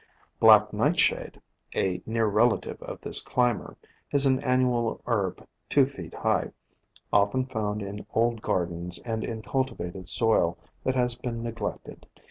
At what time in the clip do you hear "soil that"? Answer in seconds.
10.07-10.95